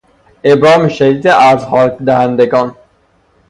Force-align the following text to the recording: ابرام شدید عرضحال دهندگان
ابرام 0.43 0.87
شدید 0.87 1.27
عرضحال 1.27 1.89
دهندگان 1.89 2.75